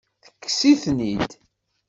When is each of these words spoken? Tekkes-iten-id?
Tekkes-iten-id? 0.23 1.31